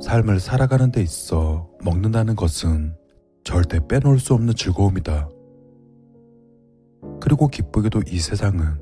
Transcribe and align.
삶을 0.00 0.40
살아가는 0.40 0.90
데 0.90 1.02
있어 1.02 1.70
먹는다는 1.84 2.34
것은 2.34 2.96
절대 3.44 3.78
빼놓을 3.86 4.18
수 4.18 4.34
없는 4.34 4.54
즐거움이다. 4.54 5.28
그리고 7.20 7.48
기쁘게도 7.48 8.02
이 8.08 8.18
세상은 8.18 8.80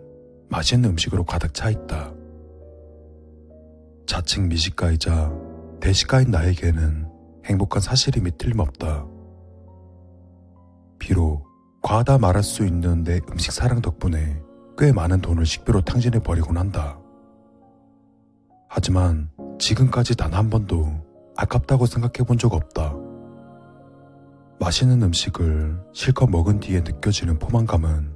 맛있는 0.49 0.91
음식으로 0.91 1.25
가득 1.25 1.53
차 1.55 1.71
있다. 1.71 2.15
자칭 4.07 4.49
미식가이자 4.49 5.33
대식가인 5.81 6.31
나에게는 6.31 7.09
행복한 7.45 7.83
사실임이 7.83 8.39
틀림없다. 8.39 9.07
비록 10.99 11.45
과하다 11.83 12.19
말할 12.19 12.43
수 12.43 12.65
있는 12.65 13.03
내 13.03 13.21
음식 13.31 13.53
사랑 13.53 13.83
덕분에 13.83 14.41
꽤 14.79 14.93
많은 14.93 15.21
돈을 15.21 15.45
식비로 15.45 15.83
탕진해 15.83 16.21
버리곤 16.21 16.57
한다. 16.57 16.99
하지만 18.69 19.31
지금까지 19.59 20.17
단 20.17 20.33
한 20.33 20.49
번도 20.49 21.02
아깝다고 21.37 21.87
생각해 21.87 22.27
본 22.27 22.37
적 22.39 22.53
없다. 22.55 22.95
맛있는 24.61 25.03
음식을 25.03 25.81
실컷 25.93 26.31
먹은 26.31 26.61
뒤에 26.61 26.81
느껴지는 26.81 27.39
포만감은 27.39 28.13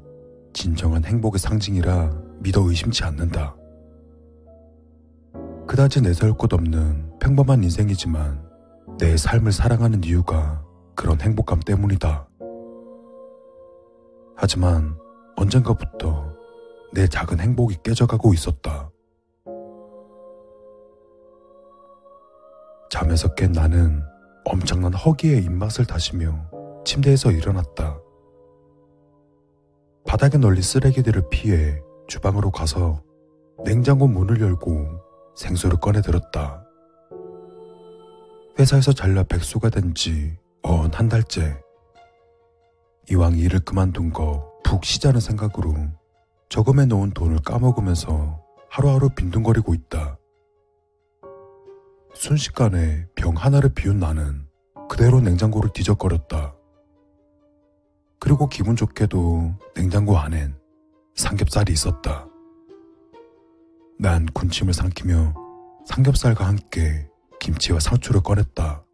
진정한 0.53 1.05
행복의 1.05 1.39
상징이라 1.39 2.13
믿어 2.41 2.63
의심치 2.63 3.03
않는다. 3.05 3.57
그다지 5.67 6.03
내세울 6.03 6.35
것 6.37 6.53
없는 6.53 7.19
평범한 7.19 7.65
인생이지만 7.65 8.47
내 8.99 9.17
삶을 9.17 9.51
사랑하는 9.53 10.05
이유가 10.05 10.65
그런 10.95 11.21
행복감 11.21 11.61
때문이다. 11.61 12.29
하지만 14.37 14.97
언젠가부터 15.37 16.33
내 16.93 17.09
작은 17.09 17.41
행복이 17.41 17.79
깨져가고 17.83 18.33
있었다. 18.33 18.91
잠에서 22.91 23.35
깬 23.35 23.53
나는 23.53 24.03
엄청난 24.45 24.95
허기에 24.95 25.39
입맛을 25.39 25.87
다시며 25.87 26.51
침대에서 26.85 27.33
일어났다. 27.33 27.99
바닥에 30.07 30.39
널린 30.39 30.63
쓰레기들을 30.63 31.29
피해 31.31 31.81
주방으로 32.07 32.51
가서 32.53 33.03
냉장고 33.65 34.07
문을 34.07 34.41
열고 34.41 34.87
생수를 35.35 35.79
꺼내 35.81 36.01
들었다. 36.01 36.65
회사에서 38.59 38.93
잘려 38.93 39.25
백수가 39.25 39.71
된 39.71 39.93
지 39.95 40.37
어언 40.63 40.93
한 40.95 41.09
달째. 41.09 41.61
이왕 43.11 43.37
일을 43.39 43.61
그만둔 43.61 44.13
거 44.13 44.57
푹 44.65 44.85
쉬자는 44.85 45.21
생각으로 45.21 45.75
저금해 46.49 46.87
놓은 46.87 47.13
돈을 47.13 47.39
까먹으면서 47.45 48.41
하루하루 48.69 49.09
빈둥거리고 49.11 49.75
있다. 49.75 50.19
순식간에 52.17 53.07
병 53.15 53.35
하나를 53.37 53.71
비운 53.75 53.99
나는 53.99 54.47
그대로 54.89 55.21
냉장고를 55.21 55.71
뒤적거렸다. 55.73 56.55
그리고 58.19 58.49
기분 58.49 58.75
좋게도 58.75 59.55
냉장고 59.75 60.19
안엔 60.19 60.57
삼겹살이 61.15 61.73
있었다. 61.73 62.27
난 63.99 64.27
군침을 64.27 64.73
삼키며 64.73 65.35
삼겹살과 65.87 66.47
함께 66.47 67.09
김치와 67.39 67.81
상추를 67.81 68.23
꺼냈다. 68.23 68.85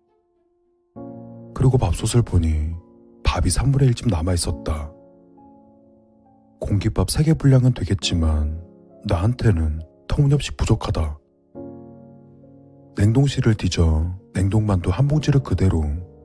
그리고 1.55 1.79
밥솥을 1.79 2.23
보니 2.23 2.75
밥이 3.23 3.47
3분의 3.47 3.93
1쯤 3.93 4.11
남아 4.11 4.35
있었다. 4.35 4.93
공깃밥 6.61 7.07
3개 7.07 7.39
분량은 7.39 7.73
되겠지만 7.75 8.63
나한테는 9.05 9.81
터무니없이 10.09 10.57
부족하다. 10.57 11.22
냉동실을 12.97 13.55
뒤져 13.55 14.15
냉동만두 14.35 14.91
한 14.91 15.09
봉지를 15.09 15.43
그대로 15.43 15.85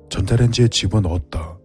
전자레인지에 0.09 0.67
집어넣었다. 0.67 1.57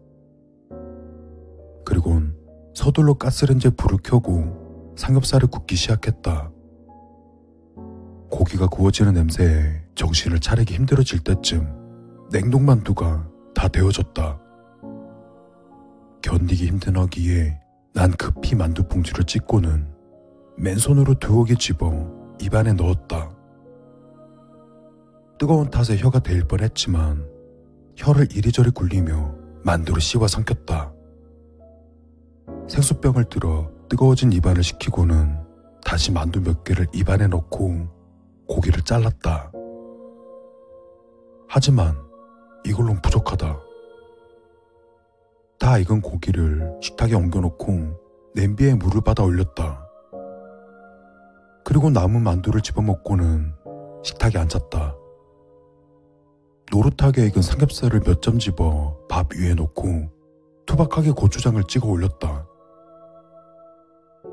그리곤 1.85 2.37
서둘러 2.75 3.15
가스레인지에 3.15 3.73
불을 3.73 3.99
켜고 4.05 4.95
삼겹살을 4.97 5.49
굽기 5.49 5.77
시작했다. 5.77 6.51
고기가 8.31 8.67
구워지는 8.67 9.15
냄새에 9.15 9.83
정신을 9.95 10.41
차리기 10.41 10.75
힘들어질 10.75 11.21
때쯤 11.21 12.29
냉동만두가 12.31 13.29
다 13.55 13.69
데워졌다. 13.69 14.41
견디기 16.23 16.67
힘든 16.67 16.97
허기에 16.97 17.61
난 17.93 18.13
급히 18.13 18.55
만두 18.55 18.85
봉지를 18.85 19.25
찢고는 19.25 19.87
맨손으로 20.57 21.15
두 21.19 21.41
억이 21.41 21.57
집어 21.57 21.93
입안에 22.41 22.73
넣었다. 22.73 23.31
뜨거운 25.43 25.69
탓에 25.69 25.97
혀가 25.97 26.21
데일 26.21 26.45
뻔했지만 26.45 27.29
혀를 27.97 28.29
이리저리 28.31 28.71
굴리며 28.71 29.35
만두를 29.65 30.01
씹어 30.01 30.29
삼켰다. 30.29 30.93
생수병을 32.69 33.25
들어 33.25 33.69
뜨거워진 33.89 34.31
입안을 34.31 34.63
식히고는 34.63 35.41
다시 35.85 36.13
만두 36.13 36.41
몇 36.41 36.63
개를 36.63 36.87
입안에 36.95 37.27
넣고 37.27 37.89
고기를 38.47 38.85
잘랐다. 38.85 39.51
하지만 41.49 41.97
이걸론 42.65 43.03
부족하다. 43.03 43.59
다 45.59 45.79
익은 45.79 46.03
고기를 46.03 46.79
식탁에 46.81 47.17
옮겨놓고 47.17 48.31
냄비에 48.37 48.77
물을 48.77 49.01
받아 49.01 49.25
올렸다. 49.25 49.89
그리고 51.65 51.91
남은 51.91 52.23
만두를 52.23 52.61
집어먹고는 52.61 53.57
식탁에 54.05 54.39
앉았다. 54.39 55.02
노릇하게 56.73 57.27
익은 57.27 57.43
삼겹살을 57.43 58.01
몇 58.01 58.23
점 58.23 58.39
집어 58.39 58.97
밥 59.07 59.35
위에 59.35 59.53
놓고 59.55 60.09
투박하게 60.65 61.11
고추장을 61.11 61.63
찍어 61.65 61.87
올렸다. 61.87 62.47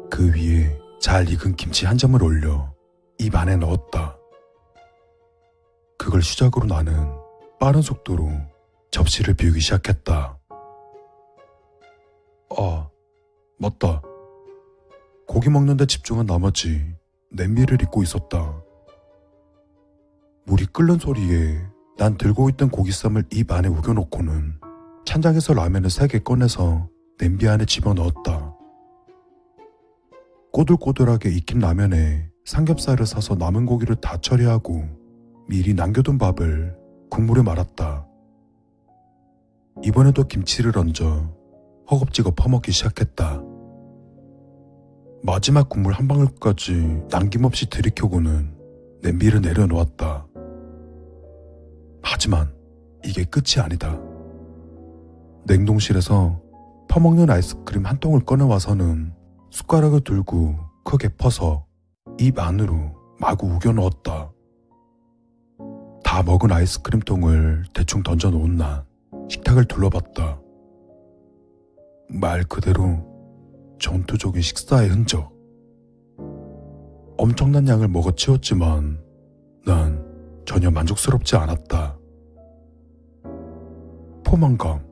그 0.09 0.31
위에 0.33 0.79
잘 1.01 1.27
익은 1.29 1.57
김치 1.57 1.85
한 1.85 1.97
점을 1.97 2.21
올려 2.23 2.73
입 3.17 3.35
안에 3.35 3.57
넣었다. 3.57 4.17
그걸 5.97 6.21
시작으로 6.21 6.65
나는 6.65 6.93
빠른 7.59 7.81
속도로 7.81 8.31
접시를 8.89 9.33
비우기 9.33 9.59
시작했다. 9.59 10.39
아, 12.57 12.89
맞다. 13.57 14.01
고기 15.27 15.49
먹는데 15.49 15.85
집중한 15.87 16.25
나머지 16.25 16.95
냄비를 17.31 17.81
잊고 17.81 18.01
있었다. 18.01 18.63
물이 20.45 20.67
끓는 20.67 20.99
소리에 20.99 21.59
난 21.99 22.17
들고 22.17 22.47
있던 22.51 22.69
고기쌈을 22.69 23.25
입 23.33 23.51
안에 23.51 23.67
우겨놓고는 23.67 24.53
찬장에서 25.05 25.53
라면을 25.53 25.89
세 25.89 26.07
개 26.07 26.19
꺼내서 26.19 26.87
냄비 27.19 27.45
안에 27.47 27.65
집어넣었다. 27.65 28.55
꼬들꼬들하게 30.53 31.29
익힌 31.29 31.59
라면에 31.59 32.29
삼겹살을 32.45 33.05
사서 33.05 33.35
남은 33.35 33.65
고기를 33.65 33.95
다 33.97 34.17
처리하고 34.21 34.85
미리 35.49 35.73
남겨둔 35.73 36.17
밥을 36.17 36.77
국물에 37.09 37.41
말았다. 37.41 38.07
이번에도 39.83 40.23
김치를 40.25 40.77
얹어 40.77 41.35
허겁지겁 41.91 42.35
퍼먹기 42.37 42.71
시작했다. 42.71 43.43
마지막 45.21 45.67
국물 45.67 45.93
한 45.93 46.07
방울까지 46.07 47.01
남김없이 47.11 47.69
들이켜고는 47.69 48.55
냄비를 49.03 49.41
내려놓았다. 49.41 50.28
하지만 52.11 52.51
이게 53.05 53.23
끝이 53.23 53.63
아니다. 53.63 53.99
냉동실에서 55.45 56.41
퍼먹는 56.89 57.29
아이스크림 57.29 57.85
한 57.85 57.99
통을 57.99 58.21
꺼내와서는 58.21 59.13
숟가락을 59.51 60.01
들고 60.01 60.55
크게 60.83 61.09
퍼서 61.09 61.67
입 62.19 62.39
안으로 62.39 62.95
마구 63.19 63.47
우겨 63.47 63.73
넣었다. 63.73 64.31
다 66.03 66.23
먹은 66.23 66.51
아이스크림 66.51 67.01
통을 67.01 67.63
대충 67.75 68.01
던져 68.01 68.31
놓은 68.31 68.57
난 68.57 68.83
식탁을 69.29 69.65
둘러봤다. 69.65 70.41
말 72.09 72.43
그대로 72.45 73.05
전투적인 73.79 74.41
식사의 74.41 74.89
흔적. 74.89 75.31
엄청난 77.17 77.67
양을 77.67 77.87
먹어 77.87 78.11
치웠지만 78.15 78.99
난 79.63 80.09
전혀 80.49 80.71
만족스럽지 80.71 81.35
않았다. 81.35 81.88
포만감. 84.29 84.85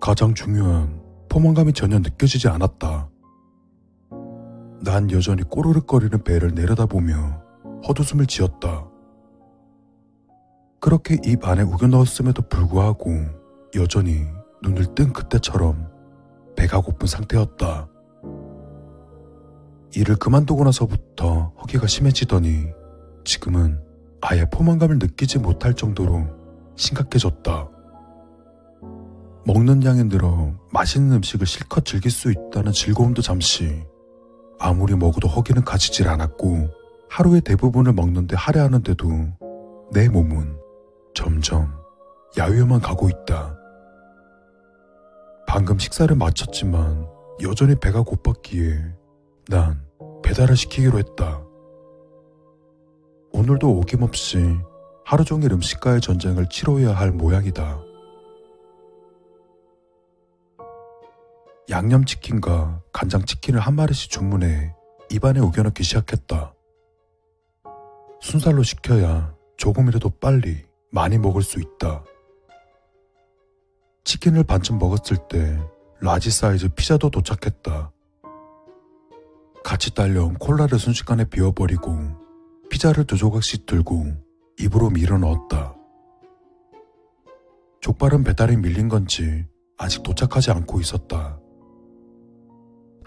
가장 0.00 0.34
중요한 0.34 1.00
포만감이 1.28 1.72
전혀 1.72 2.00
느껴지지 2.00 2.48
않았다. 2.48 3.08
난 4.82 5.08
여전히 5.12 5.44
꼬르륵거리는 5.44 6.24
배를 6.24 6.52
내려다보며 6.52 7.40
헛웃음을 7.86 8.26
지었다. 8.26 8.88
그렇게 10.80 11.18
입 11.24 11.46
안에 11.46 11.62
우겨 11.62 11.86
넣었음에도 11.86 12.42
불구하고 12.48 13.12
여전히 13.76 14.26
눈을 14.64 14.92
뜬 14.96 15.12
그때처럼 15.12 15.88
배가 16.56 16.80
고픈 16.80 17.06
상태였다. 17.06 17.88
일을 19.94 20.16
그만두고 20.16 20.64
나서부터 20.64 21.52
허기가 21.60 21.86
심해지더니 21.86 22.64
지금은 23.24 23.80
아예 24.20 24.44
포만감을 24.46 24.98
느끼지 24.98 25.38
못할 25.38 25.74
정도로 25.74 26.26
심각해졌다. 26.74 27.79
먹는 29.44 29.84
양에 29.84 30.04
늘어 30.04 30.52
맛있는 30.70 31.16
음식을 31.16 31.46
실컷 31.46 31.84
즐길 31.84 32.10
수 32.10 32.30
있다는 32.30 32.72
즐거움도 32.72 33.22
잠시 33.22 33.84
아무리 34.58 34.94
먹어도 34.94 35.28
허기는 35.28 35.64
가지질 35.64 36.08
않았고 36.08 36.68
하루의 37.08 37.40
대부분을 37.40 37.92
먹는데 37.92 38.36
할애하는데도 38.36 39.08
내 39.92 40.08
몸은 40.08 40.56
점점 41.14 41.72
야위어만 42.38 42.80
가고 42.80 43.08
있다. 43.08 43.56
방금 45.48 45.78
식사를 45.78 46.14
마쳤지만 46.14 47.08
여전히 47.42 47.74
배가 47.74 48.02
고팠기에 48.04 48.94
난 49.48 49.82
배달을 50.22 50.56
시키기로 50.56 50.98
했다. 50.98 51.42
오늘도 53.32 53.80
어김없이 53.80 54.58
하루 55.04 55.24
종일 55.24 55.52
음식과의 55.52 56.00
전쟁을 56.00 56.48
치러야 56.50 56.92
할 56.92 57.10
모양이다. 57.10 57.80
양념치킨과 61.70 62.82
간장치킨을 62.92 63.60
한 63.60 63.74
마리씩 63.74 64.10
주문해 64.10 64.74
입안에 65.10 65.38
우겨넣기 65.38 65.84
시작했다. 65.84 66.54
순살로 68.20 68.64
시켜야 68.64 69.34
조금이라도 69.56 70.10
빨리 70.20 70.66
많이 70.90 71.16
먹을 71.16 71.42
수 71.42 71.60
있다. 71.60 72.04
치킨을 74.02 74.44
반쯤 74.44 74.78
먹었을 74.78 75.16
때 75.28 75.58
라지 76.00 76.30
사이즈 76.30 76.68
피자도 76.68 77.10
도착했다. 77.10 77.92
같이 79.62 79.94
딸려온 79.94 80.34
콜라를 80.34 80.78
순식간에 80.78 81.24
비워버리고 81.24 81.96
피자를 82.68 83.04
두 83.04 83.16
조각씩 83.16 83.66
들고 83.66 84.06
입으로 84.58 84.90
밀어 84.90 85.18
넣었다. 85.18 85.76
족발은 87.80 88.24
배달이 88.24 88.56
밀린 88.56 88.88
건지 88.88 89.46
아직 89.78 90.02
도착하지 90.02 90.50
않고 90.50 90.80
있었다. 90.80 91.39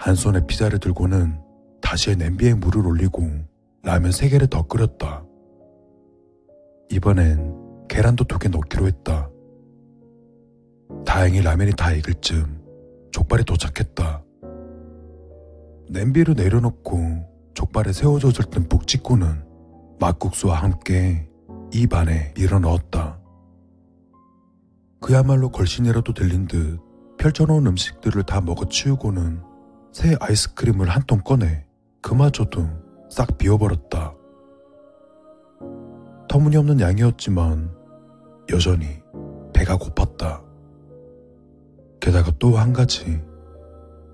한 0.03 0.15
손에 0.15 0.45
피자를 0.45 0.79
들고는 0.79 1.39
다시 1.79 2.13
냄비에 2.17 2.53
물을 2.55 2.85
올리고 2.85 3.25
라면 3.83 4.11
세 4.11 4.27
개를 4.27 4.47
더 4.47 4.67
끓였다. 4.67 5.23
이번엔 6.89 7.88
계란도 7.88 8.25
두 8.25 8.38
개 8.38 8.50
넣기로 8.50 8.85
했다. 8.88 9.29
다행히 11.05 11.41
라면이 11.41 11.71
다 11.77 11.94
익을 11.94 12.15
즈음 12.15 12.61
족발이 13.13 13.45
도착했다. 13.45 14.25
냄비를 15.89 16.33
내려놓고 16.33 17.00
족발에 17.53 17.94
새우젓을 17.94 18.50
듬뿍 18.50 18.85
찍고는 18.85 19.45
막국수와 20.01 20.57
함께 20.57 21.29
입 21.71 21.94
안에 21.94 22.33
밀어 22.35 22.59
넣었다. 22.59 23.21
그야말로 25.00 25.50
걸신이라도 25.50 26.13
들린 26.13 26.45
듯 26.45 26.81
펼쳐놓은 27.17 27.67
음식들을 27.67 28.23
다 28.23 28.41
먹어치우고는 28.41 29.52
새 29.94 30.16
아이스크림을 30.19 30.90
한 30.90 31.04
통 31.06 31.19
꺼내 31.19 31.66
그마저도 32.01 32.68
싹 33.10 33.38
비워버렸다. 33.38 34.16
터무니없는 36.28 36.80
양이었지만 36.80 37.72
여전히 38.50 38.88
배가 39.54 39.78
고팠다. 39.78 40.44
게다가 42.00 42.31
또 42.40 42.57
한 42.57 42.74
가지 42.74 43.22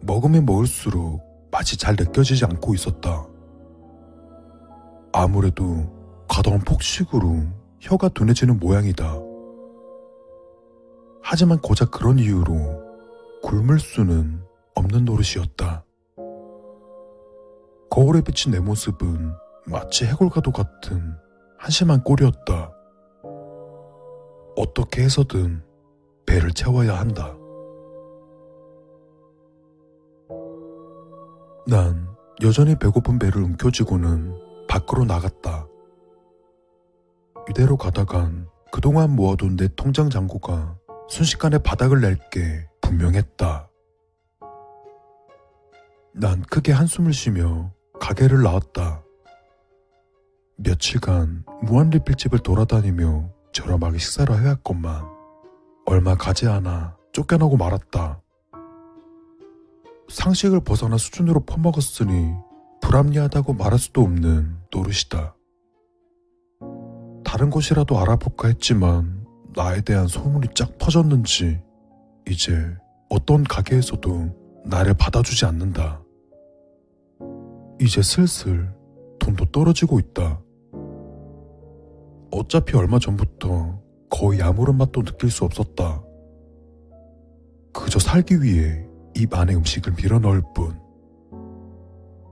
먹으면 0.02 0.46
먹을수록 0.46 1.22
맛이 1.52 1.78
잘 1.78 1.96
느껴지지 1.98 2.46
않고 2.46 2.74
있었다. 2.74 3.26
아무래도 5.14 5.90
과도한 6.28 6.60
폭식으로 6.62 7.44
혀가 7.80 8.10
둔해지는 8.10 8.60
모양이다. 8.60 9.18
하지만 11.22 11.60
고작 11.60 11.92
그런 11.92 12.20
이유로 12.20 12.84
굶을 13.44 13.80
수는 13.80 14.44
없는 14.80 15.06
노릇이었다. 15.06 15.84
거울에 17.92 18.22
비친 18.22 18.52
내 18.52 18.60
모습은 18.60 19.34
마치 19.66 20.06
해골과도 20.06 20.52
같은 20.52 21.16
한심한 21.58 22.04
꼴이었다. 22.04 22.72
어떻게 24.56 25.04
해서든 25.04 25.62
배를 26.26 26.52
채워야 26.54 26.98
한다. 26.98 27.36
난 31.68 32.08
여전히 32.42 32.76
배고픈 32.78 33.20
배를 33.20 33.42
움켜쥐고는 33.42 34.34
밖으로 34.68 35.04
나갔다. 35.06 35.68
이대로 37.50 37.78
가다간 37.78 38.48
그동안 38.72 39.16
모아둔 39.16 39.56
내 39.56 39.68
통장 39.76 40.10
잔고가 40.10 40.78
순식간에 41.10 41.58
바닥을 41.58 42.02
낼 42.02 42.18
게 42.30 42.68
분명했다. 42.82 43.69
난 46.20 46.42
크게 46.42 46.74
한숨을 46.74 47.14
쉬며 47.14 47.72
가게를 48.02 48.44
나왔다. 48.44 49.02
며칠간 50.58 51.46
무한리필집을 51.62 52.40
돌아다니며 52.40 53.30
저렴하게 53.54 54.00
식사를 54.00 54.38
해왔건만 54.38 55.06
얼마 55.86 56.16
가지 56.16 56.46
않아 56.46 56.98
쫓겨나고 57.14 57.56
말았다. 57.56 58.22
상식을 60.10 60.60
벗어나 60.66 60.98
수준으로 60.98 61.46
퍼먹었으니 61.46 62.34
불합리하다고 62.82 63.54
말할 63.54 63.80
수도 63.80 64.02
없는 64.02 64.58
노릇이다. 64.74 65.36
다른 67.24 67.50
곳이라도 67.50 67.98
알아볼까 67.98 68.50
했지만 68.50 69.26
나에 69.56 69.80
대한 69.80 70.08
소문이 70.08 70.50
쫙 70.54 70.78
퍼졌는지 70.80 71.62
이제 72.28 72.76
어떤 73.10 73.46
가게에서도 73.46 74.66
나를 74.66 74.96
받아주지 74.96 75.46
않는다. 75.46 76.02
이제 77.82 78.02
슬슬 78.02 78.74
돈도 79.20 79.46
떨어지고 79.46 80.00
있다. 80.00 80.42
어차피 82.32 82.76
얼마 82.76 83.00
전부터 83.00 83.82
거의 84.10 84.42
아무런 84.42 84.78
맛도 84.78 85.02
느낄 85.02 85.32
수 85.32 85.46
없었다. 85.46 86.04
그저 87.74 88.00
살기 88.00 88.42
위해 88.42 88.86
입 89.16 89.34
안에 89.34 89.56
음식을 89.56 89.94
밀어 89.94 90.20
넣을 90.20 90.42
뿐. 90.54 90.80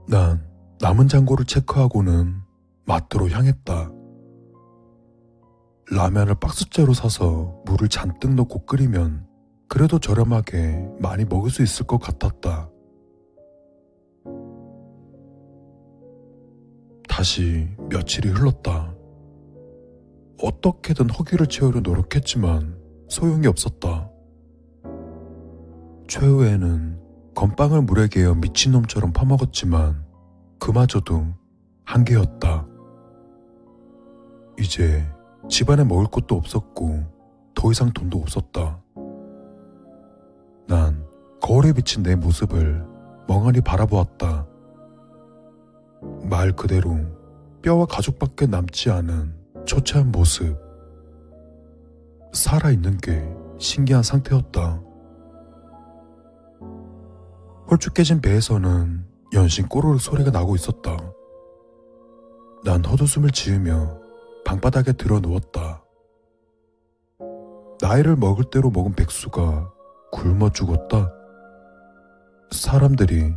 난 0.06 0.46
남은 0.80 1.08
잔고를 1.08 1.46
체크하고는 1.46 2.40
마트로 2.86 3.28
향했다. 3.30 3.90
라면을 5.90 6.34
박스째로 6.34 6.92
사서 6.92 7.62
물을 7.64 7.88
잔뜩 7.88 8.34
넣고 8.34 8.66
끓이면 8.66 9.26
그래도 9.68 9.98
저렴하게 9.98 10.86
많이 11.00 11.24
먹을 11.24 11.50
수 11.50 11.62
있을 11.62 11.86
것 11.86 11.98
같았다. 11.98 12.70
다시 17.18 17.68
며칠이 17.90 18.28
흘렀다. 18.28 18.94
어떻게든 20.40 21.10
허기를 21.10 21.48
채우려 21.48 21.80
노력했지만 21.80 22.78
소용이 23.08 23.48
없었다. 23.48 24.08
최후에는 26.06 27.00
건빵을 27.34 27.82
물에 27.82 28.06
개어 28.06 28.36
미친놈처럼 28.36 29.12
퍼먹었지만 29.12 30.06
그마저도 30.60 31.26
한계였다. 31.86 32.68
이제 34.60 35.04
집안에 35.48 35.82
먹을 35.82 36.06
것도 36.06 36.36
없었고 36.36 37.04
더 37.56 37.70
이상 37.72 37.90
돈도 37.90 38.16
없었다. 38.16 38.80
난 40.68 41.04
거울에 41.40 41.72
비친 41.72 42.04
내 42.04 42.14
모습을 42.14 42.86
멍하니 43.26 43.62
바라보았다. 43.62 44.47
말 46.28 46.52
그대로 46.52 46.98
뼈와 47.62 47.86
가죽밖에 47.86 48.46
남지 48.46 48.90
않은 48.90 49.34
초췌한 49.64 50.12
모습. 50.12 50.56
살아있는 52.32 52.98
게 52.98 53.26
신기한 53.58 54.02
상태였다. 54.02 54.82
홀쭉 57.70 57.94
깨진 57.94 58.20
배에서는 58.20 59.04
연신 59.34 59.68
꼬르륵 59.68 60.00
소리가 60.00 60.30
나고 60.30 60.54
있었다. 60.54 60.96
난 62.64 62.84
헛웃음을 62.84 63.30
지으며 63.30 63.98
방바닥에 64.44 64.92
들어 64.92 65.20
누웠다. 65.20 65.84
나이를 67.80 68.16
먹을 68.16 68.44
대로 68.50 68.70
먹은 68.70 68.94
백수가 68.94 69.72
굶어 70.12 70.50
죽었다. 70.50 71.12
사람들이 72.50 73.34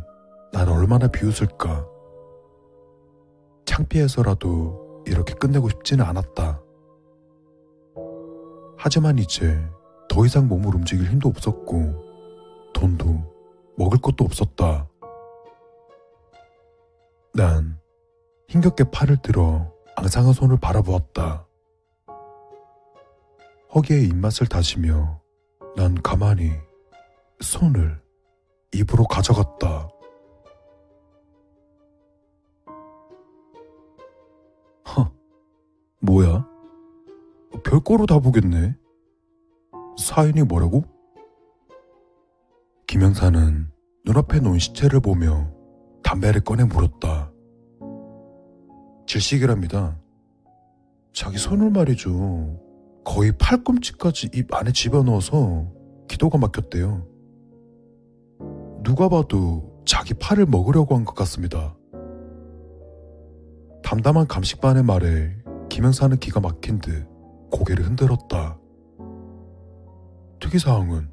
날 0.52 0.68
얼마나 0.68 1.06
비웃을까. 1.06 1.91
창피해서라도 3.82 5.02
이렇게 5.06 5.34
끝내고 5.34 5.68
싶지는 5.68 6.04
않았다. 6.04 6.60
하지만 8.76 9.18
이제 9.18 9.58
더 10.08 10.24
이상 10.26 10.48
몸을 10.48 10.74
움직일 10.74 11.08
힘도 11.10 11.28
없었고, 11.28 11.94
돈도 12.74 13.04
먹을 13.76 13.98
것도 13.98 14.24
없었다. 14.24 14.88
난 17.34 17.78
힘겹게 18.48 18.84
팔을 18.90 19.18
들어 19.22 19.72
앙상한 19.96 20.32
손을 20.32 20.58
바라보았다. 20.60 21.46
허기의 23.74 24.04
입맛을 24.04 24.46
다시며 24.48 25.20
난 25.76 25.94
가만히 26.02 26.52
손을 27.40 28.00
입으로 28.74 29.04
가져갔다. 29.04 29.88
뭐야? 36.22 36.46
별거로 37.64 38.06
다 38.06 38.18
보겠네. 38.20 38.76
사인이 39.98 40.42
뭐라고? 40.44 40.84
김영사는 42.86 43.68
눈앞에 44.04 44.40
놓인 44.40 44.58
시체를 44.58 45.00
보며 45.00 45.50
담배를 46.02 46.42
꺼내 46.42 46.64
물었다. 46.64 47.32
질식이랍니다. 49.06 49.98
자기 51.12 51.38
손을 51.38 51.70
말이죠. 51.70 52.60
거의 53.04 53.32
팔꿈치까지 53.36 54.30
입 54.32 54.54
안에 54.54 54.72
집어넣어서 54.72 55.66
기도가 56.08 56.38
막혔대요. 56.38 57.06
누가 58.84 59.08
봐도 59.08 59.82
자기 59.84 60.14
팔을 60.14 60.46
먹으려고 60.46 60.94
한 60.94 61.04
것 61.04 61.14
같습니다. 61.14 61.76
담담한 63.82 64.28
감식반의 64.28 64.84
말에 64.84 65.41
김영사는 65.72 66.18
기가 66.18 66.38
막힌 66.38 66.78
듯 66.80 67.08
고개를 67.50 67.86
흔들었다. 67.86 68.58
특이사항은 70.38 71.08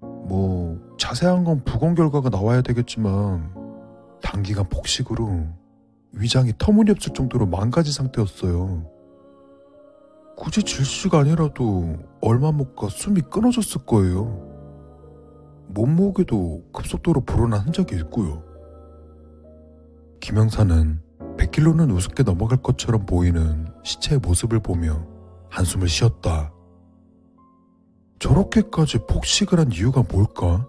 뭐 0.00 0.80
자세한 0.98 1.44
건 1.44 1.62
부검 1.64 1.94
결과가 1.94 2.30
나와야 2.30 2.62
되겠지만 2.62 3.54
단기간 4.20 4.68
폭식으로 4.68 5.46
위장이 6.14 6.52
터무니없을 6.58 7.12
정도로 7.12 7.46
망가진 7.46 7.92
상태였어요. 7.92 8.90
굳이 10.36 10.64
질식 10.64 11.14
아니라도 11.14 11.94
얼마 12.20 12.50
못 12.50 12.74
가 12.74 12.88
숨이 12.88 13.20
끊어졌을 13.30 13.86
거예요. 13.86 14.50
몸무게도 15.68 16.70
급속도로 16.72 17.20
불어난 17.20 17.60
흔적이 17.60 17.94
있고요. 17.98 18.42
김영사는 20.18 21.00
100kg는 21.36 21.94
우습게 21.94 22.22
넘어갈 22.22 22.62
것처럼 22.62 23.06
보이는 23.06 23.66
시체의 23.84 24.20
모습을 24.20 24.60
보며 24.60 25.06
한숨을 25.50 25.88
쉬었다. 25.88 26.52
저렇게까지 28.18 29.06
폭식을 29.06 29.58
한 29.58 29.72
이유가 29.72 30.02
뭘까? 30.02 30.66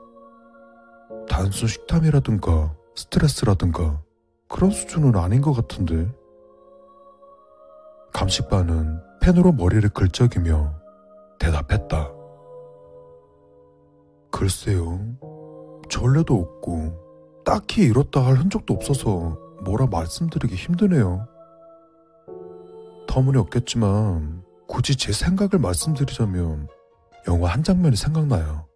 단순 1.29 1.67
식탐이라든가 1.67 2.75
스트레스라든가 2.95 4.01
그런 4.47 4.71
수준은 4.71 5.15
아닌 5.15 5.41
것 5.41 5.53
같은데. 5.53 6.11
감식반은 8.13 8.99
펜으로 9.21 9.51
머리를 9.51 9.87
긁적이며 9.89 10.73
대답했다. 11.39 12.11
글쎄요. 14.31 14.99
전례도 15.89 16.35
없고 16.35 17.43
딱히 17.45 17.83
이렇다 17.83 18.25
할 18.25 18.35
흔적도 18.35 18.73
없어서 18.73 19.37
뭐라 19.63 19.87
말씀드리기 19.87 20.55
힘드네요. 20.55 21.27
터무니없겠지만 23.07 24.43
굳이 24.67 24.95
제 24.95 25.11
생각을 25.11 25.59
말씀드리자면 25.59 26.67
영화 27.27 27.49
한 27.49 27.63
장면이 27.63 27.95
생각나요. 27.95 28.67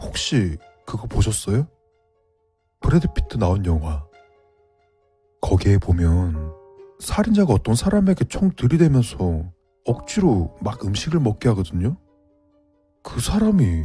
혹시 0.00 0.56
그거 0.86 1.06
보셨어요? 1.06 1.66
브래드 2.80 3.08
피트 3.12 3.38
나온 3.38 3.64
영화. 3.66 4.04
거기에 5.40 5.78
보면 5.78 6.52
살인자가 7.00 7.52
어떤 7.52 7.74
사람에게 7.74 8.24
총 8.24 8.50
들이대면서 8.50 9.44
억지로 9.86 10.56
막 10.60 10.84
음식을 10.84 11.20
먹게 11.20 11.48
하거든요. 11.50 11.96
그 13.02 13.20
사람이 13.20 13.84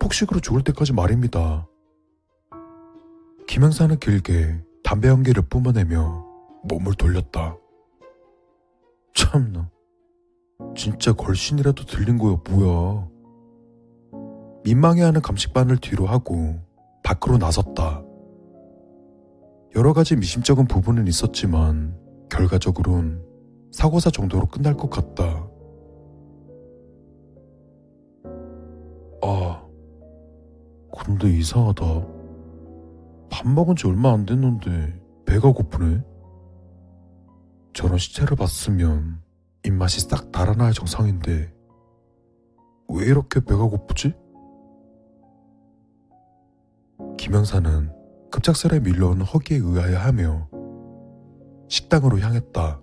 폭식으로 0.00 0.40
죽을 0.40 0.62
때까지 0.62 0.92
말입니다. 0.92 1.66
김영사는 3.46 3.98
길게 3.98 4.62
담배 4.86 5.08
연기를 5.08 5.42
뿜어내며 5.42 6.24
몸을 6.62 6.94
돌렸다. 6.94 7.56
참나. 9.16 9.68
진짜 10.76 11.12
걸신이라도 11.12 11.86
들린 11.86 12.18
거야, 12.18 12.38
뭐야. 12.48 13.08
민망해하는 14.62 15.22
감식반을 15.22 15.78
뒤로 15.78 16.06
하고 16.06 16.54
밖으로 17.02 17.36
나섰다. 17.36 18.04
여러 19.74 19.92
가지 19.92 20.14
미심쩍은 20.14 20.68
부분은 20.68 21.08
있었지만 21.08 21.98
결과적으론 22.30 23.24
사고사 23.72 24.10
정도로 24.10 24.46
끝날 24.46 24.76
것 24.76 24.88
같다. 24.88 25.48
아, 29.20 29.66
근데 30.96 31.28
이상하다. 31.28 32.15
밥 33.36 33.46
먹은 33.46 33.76
지 33.76 33.86
얼마 33.86 34.14
안 34.14 34.24
됐는데 34.24 34.98
배가 35.26 35.52
고프네. 35.52 36.02
저런 37.74 37.98
시체를 37.98 38.34
봤으면 38.34 39.20
입맛이 39.62 40.00
싹 40.00 40.32
달아나야 40.32 40.72
정상인데 40.72 41.52
왜 42.88 43.04
이렇게 43.04 43.40
배가 43.40 43.58
고프지? 43.64 44.14
김영사는 47.18 47.92
급작스레 48.30 48.80
밀려오는 48.80 49.20
허기에 49.26 49.58
의아해하며 49.58 50.48
식당으로 51.68 52.18
향했다. 52.18 52.80